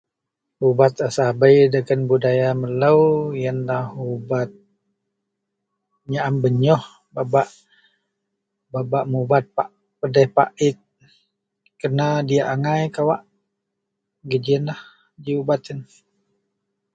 [0.67, 3.01] ubat a sabei dagen budaya melou
[3.41, 4.49] ienlah ubat
[6.11, 7.49] nyaam benyoh bebak,
[8.71, 9.45] bebak mubat
[9.99, 10.77] pedih pait
[11.79, 13.21] kerna diyak agai kawak
[14.43, 14.81] ,gienlah
[15.23, 15.79] ji ubat yen